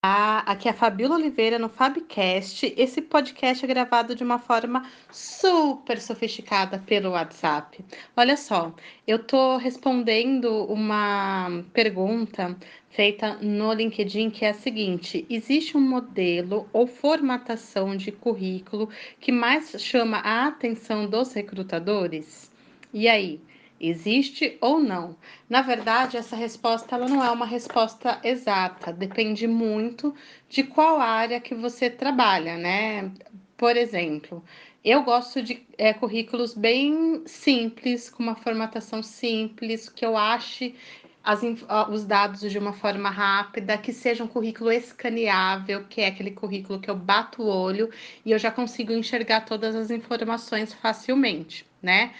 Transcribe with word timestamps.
Ah, 0.00 0.44
aqui 0.46 0.68
é 0.68 0.70
a 0.70 0.74
Fabiola 0.74 1.16
Oliveira 1.16 1.58
no 1.58 1.68
Fabcast. 1.68 2.72
Esse 2.76 3.02
podcast 3.02 3.64
é 3.64 3.66
gravado 3.66 4.14
de 4.14 4.22
uma 4.22 4.38
forma 4.38 4.88
super 5.10 6.00
sofisticada 6.00 6.78
pelo 6.78 7.10
WhatsApp. 7.10 7.84
Olha 8.16 8.36
só, 8.36 8.72
eu 9.08 9.16
estou 9.16 9.56
respondendo 9.56 10.66
uma 10.66 11.64
pergunta 11.72 12.56
feita 12.90 13.38
no 13.42 13.72
LinkedIn 13.72 14.30
que 14.30 14.44
é 14.44 14.50
a 14.50 14.54
seguinte: 14.54 15.26
existe 15.28 15.76
um 15.76 15.80
modelo 15.80 16.68
ou 16.72 16.86
formatação 16.86 17.96
de 17.96 18.12
currículo 18.12 18.88
que 19.18 19.32
mais 19.32 19.74
chama 19.82 20.18
a 20.18 20.46
atenção 20.46 21.08
dos 21.08 21.32
recrutadores? 21.32 22.52
E 22.94 23.08
aí? 23.08 23.40
Existe 23.80 24.58
ou 24.60 24.80
não? 24.80 25.16
Na 25.48 25.62
verdade, 25.62 26.16
essa 26.16 26.34
resposta 26.34 26.96
ela 26.96 27.08
não 27.08 27.22
é 27.22 27.30
uma 27.30 27.46
resposta 27.46 28.20
exata, 28.24 28.92
depende 28.92 29.46
muito 29.46 30.14
de 30.48 30.64
qual 30.64 31.00
área 31.00 31.40
que 31.40 31.54
você 31.54 31.88
trabalha, 31.88 32.56
né? 32.56 33.12
Por 33.56 33.76
exemplo, 33.76 34.44
eu 34.84 35.02
gosto 35.02 35.42
de 35.42 35.64
é, 35.76 35.92
currículos 35.92 36.54
bem 36.54 37.22
simples, 37.26 38.10
com 38.10 38.22
uma 38.22 38.34
formatação 38.34 39.02
simples, 39.02 39.88
que 39.88 40.04
eu 40.04 40.16
ache 40.16 40.74
as, 41.22 41.42
os 41.90 42.04
dados 42.04 42.40
de 42.50 42.58
uma 42.58 42.72
forma 42.72 43.10
rápida, 43.10 43.76
que 43.76 43.92
seja 43.92 44.24
um 44.24 44.28
currículo 44.28 44.72
escaneável, 44.72 45.84
que 45.84 46.00
é 46.00 46.06
aquele 46.06 46.30
currículo 46.30 46.80
que 46.80 46.88
eu 46.88 46.96
bato 46.96 47.42
o 47.42 47.46
olho 47.46 47.90
e 48.24 48.30
eu 48.30 48.38
já 48.38 48.50
consigo 48.50 48.92
enxergar 48.92 49.42
todas 49.42 49.74
as 49.76 49.90
informações 49.90 50.72
facilmente, 50.72 51.66
né? 51.82 52.14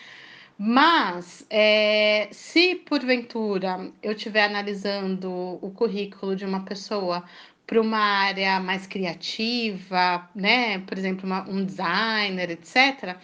Mas, 0.61 1.47
é, 1.49 2.29
se 2.33 2.75
porventura 2.75 3.93
eu 4.03 4.11
estiver 4.13 4.45
analisando 4.45 5.31
o 5.63 5.71
currículo 5.71 6.35
de 6.35 6.45
uma 6.45 6.65
pessoa 6.65 7.23
para 7.65 7.81
uma 7.81 7.99
área 7.99 8.59
mais 8.59 8.85
criativa, 8.85 10.29
né, 10.35 10.81
por 10.81 10.99
exemplo, 10.99 11.27
uma, 11.27 11.49
um 11.49 11.65
designer, 11.65 12.51
etc., 12.51 13.17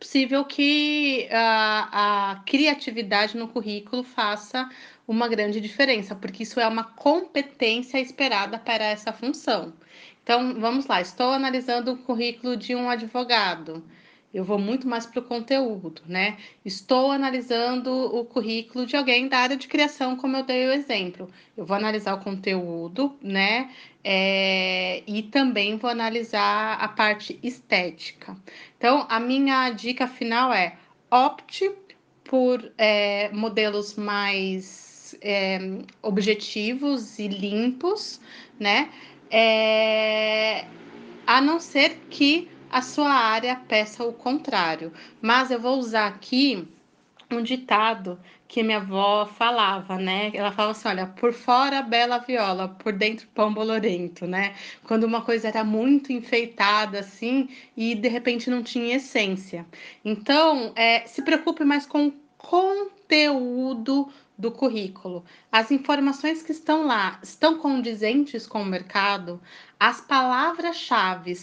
possível 0.00 0.44
que 0.44 1.28
a, 1.30 2.32
a 2.32 2.36
criatividade 2.44 3.36
no 3.36 3.48
currículo 3.48 4.02
faça 4.02 4.68
uma 5.06 5.28
grande 5.28 5.60
diferença, 5.60 6.14
porque 6.16 6.42
isso 6.42 6.58
é 6.58 6.66
uma 6.66 6.84
competência 6.84 8.00
esperada 8.00 8.58
para 8.58 8.84
essa 8.84 9.12
função. 9.12 9.72
Então, 10.24 10.60
vamos 10.60 10.86
lá, 10.86 11.00
estou 11.00 11.30
analisando 11.30 11.92
o 11.92 11.98
currículo 11.98 12.56
de 12.56 12.74
um 12.74 12.90
advogado 12.90 13.84
eu 14.32 14.44
vou 14.44 14.58
muito 14.58 14.86
mais 14.86 15.06
para 15.06 15.20
o 15.20 15.22
conteúdo, 15.22 16.02
né? 16.06 16.36
Estou 16.64 17.10
analisando 17.10 17.90
o 17.90 18.24
currículo 18.24 18.84
de 18.84 18.94
alguém 18.94 19.26
da 19.26 19.38
área 19.38 19.56
de 19.56 19.66
criação, 19.66 20.16
como 20.16 20.36
eu 20.36 20.42
dei 20.42 20.66
o 20.66 20.72
exemplo. 20.72 21.30
Eu 21.56 21.64
vou 21.64 21.76
analisar 21.76 22.14
o 22.14 22.20
conteúdo, 22.22 23.16
né? 23.22 23.70
É, 24.04 25.02
e 25.06 25.22
também 25.22 25.78
vou 25.78 25.88
analisar 25.88 26.74
a 26.74 26.88
parte 26.88 27.38
estética. 27.42 28.36
Então, 28.76 29.06
a 29.08 29.18
minha 29.18 29.70
dica 29.70 30.06
final 30.06 30.52
é 30.52 30.76
opte 31.10 31.70
por 32.22 32.70
é, 32.76 33.30
modelos 33.30 33.94
mais 33.96 35.16
é, 35.22 35.58
objetivos 36.02 37.18
e 37.18 37.28
limpos, 37.28 38.20
né? 38.60 38.90
É, 39.30 40.66
a 41.26 41.40
não 41.40 41.58
ser 41.58 41.98
que 42.10 42.48
a 42.70 42.82
sua 42.82 43.10
área 43.10 43.56
peça 43.56 44.04
o 44.04 44.12
contrário. 44.12 44.92
Mas 45.20 45.50
eu 45.50 45.60
vou 45.60 45.78
usar 45.78 46.06
aqui 46.06 46.68
um 47.30 47.42
ditado 47.42 48.18
que 48.46 48.62
minha 48.62 48.78
avó 48.78 49.26
falava, 49.26 49.98
né? 49.98 50.30
Ela 50.32 50.50
falava 50.50 50.72
assim: 50.72 50.88
olha, 50.88 51.06
por 51.06 51.32
fora 51.32 51.82
bela 51.82 52.18
viola, 52.18 52.68
por 52.68 52.92
dentro 52.92 53.28
pão 53.34 53.52
bolorento, 53.52 54.26
né? 54.26 54.54
Quando 54.84 55.04
uma 55.04 55.20
coisa 55.22 55.48
era 55.48 55.62
muito 55.62 56.12
enfeitada 56.12 57.00
assim 57.00 57.48
e 57.76 57.94
de 57.94 58.08
repente 58.08 58.48
não 58.48 58.62
tinha 58.62 58.96
essência. 58.96 59.66
Então, 60.04 60.72
é, 60.74 61.06
se 61.06 61.22
preocupe 61.22 61.64
mais 61.64 61.84
com 61.84 62.06
o 62.08 62.14
conteúdo 62.38 64.08
do 64.38 64.52
currículo. 64.52 65.24
As 65.50 65.72
informações 65.72 66.42
que 66.42 66.52
estão 66.52 66.86
lá 66.86 67.18
estão 67.22 67.58
condizentes 67.58 68.46
com 68.46 68.62
o 68.62 68.64
mercado, 68.64 69.42
as 69.80 70.00
palavras-chave 70.00 71.36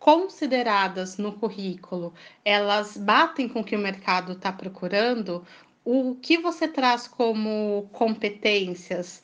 consideradas 0.00 1.18
no 1.18 1.32
currículo, 1.34 2.12
elas 2.44 2.96
batem 2.96 3.48
com 3.48 3.60
o 3.60 3.64
que 3.64 3.76
o 3.76 3.78
mercado 3.78 4.32
está 4.32 4.50
procurando, 4.50 5.44
o 5.84 6.16
que 6.16 6.38
você 6.38 6.66
traz 6.66 7.06
como 7.06 7.88
competências 7.92 9.22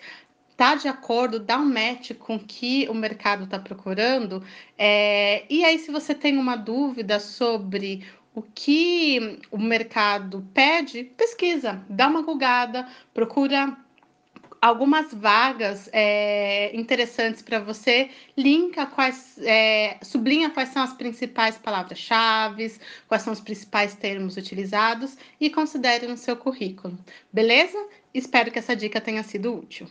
está 0.50 0.74
de 0.74 0.86
acordo, 0.86 1.40
dá 1.40 1.58
um 1.58 1.64
match 1.64 2.12
com 2.14 2.36
o 2.36 2.40
que 2.40 2.88
o 2.88 2.94
mercado 2.94 3.44
está 3.44 3.58
procurando. 3.58 4.42
É, 4.78 5.44
e 5.50 5.64
aí, 5.64 5.78
se 5.78 5.90
você 5.90 6.14
tem 6.14 6.38
uma 6.38 6.56
dúvida 6.56 7.20
sobre 7.20 8.06
o 8.34 8.42
que 8.42 9.40
o 9.50 9.58
mercado 9.58 10.46
pede, 10.54 11.04
pesquisa, 11.04 11.84
dá 11.88 12.06
uma 12.06 12.22
gulgada, 12.22 12.86
procura 13.12 13.76
algumas 14.66 15.14
vagas 15.14 15.88
é, 15.92 16.74
interessantes 16.76 17.40
para 17.40 17.60
você, 17.60 18.10
linka 18.36 18.84
quais, 18.84 19.38
é, 19.38 19.96
sublinha 20.02 20.50
quais 20.50 20.70
são 20.70 20.82
as 20.82 20.92
principais 20.92 21.56
palavras-chave, 21.56 22.74
quais 23.06 23.22
são 23.22 23.32
os 23.32 23.40
principais 23.40 23.94
termos 23.94 24.36
utilizados 24.36 25.16
e 25.40 25.48
considere 25.48 26.08
no 26.08 26.16
seu 26.16 26.36
currículo. 26.36 26.98
Beleza? 27.32 27.78
Espero 28.12 28.50
que 28.50 28.58
essa 28.58 28.74
dica 28.74 29.00
tenha 29.00 29.22
sido 29.22 29.54
útil. 29.54 29.86